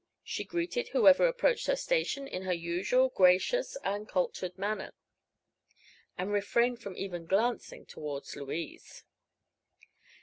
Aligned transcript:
She 0.23 0.43
greeted 0.43 0.87
whoever 0.87 1.27
approached 1.27 1.67
her 1.67 1.75
station 1.75 2.27
in 2.27 2.41
her 2.41 2.53
usual 2.53 3.09
gracious 3.09 3.77
and 3.83 4.09
cultured 4.09 4.57
manner, 4.57 4.95
and 6.17 6.31
refrained 6.33 6.81
from 6.81 6.97
even 6.97 7.27
glancing 7.27 7.85
toward 7.85 8.23
Louise. 8.35 9.03